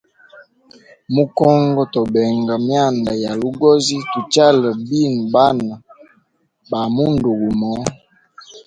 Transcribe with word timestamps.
Mu 1.13 1.23
congo 1.37 1.81
to 1.93 2.01
benga 2.13 2.53
myanda 2.65 3.11
ya 3.23 3.31
lugozi 3.41 3.95
tu 4.11 4.19
chale 4.33 4.69
bi 4.87 5.01
bana 5.33 5.73
ba 6.69 6.81
mundu 6.95 7.29
gumo. 7.39 7.73